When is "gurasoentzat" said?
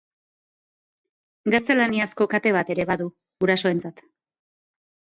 3.47-4.05